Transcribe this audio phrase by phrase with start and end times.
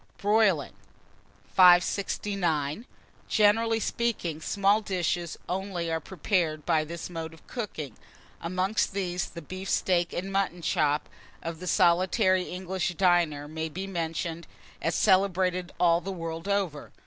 [0.17, 0.73] BROILING.
[1.45, 2.87] [Illustration: REVOLVING GRIDIRON.] 569.
[3.27, 7.95] GENERALLY SPEAKING, small dishes only are prepared by this mode of cooking;
[8.41, 11.07] amongst these, the beef steak and mutton chop
[11.43, 14.47] of the solitary English diner may be mentioned
[14.81, 16.91] as celebrated all the world over.